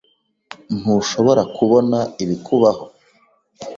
Ntushobora 0.77 1.41
kubona 1.55 1.97
ibikubaho? 2.23 2.85